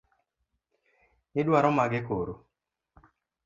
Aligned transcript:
Idwaro 1.39 1.69
mage 1.77 1.99
koro? 2.07 2.33